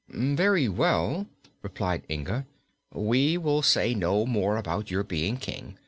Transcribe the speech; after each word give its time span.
"Very 0.09 0.67
well," 0.67 1.27
replied 1.61 2.01
Inga, 2.09 2.47
"we 2.91 3.37
will 3.37 3.61
say 3.61 3.93
no 3.93 4.25
more 4.25 4.57
about 4.57 4.89
your 4.89 5.03
being 5.03 5.37
King. 5.37 5.77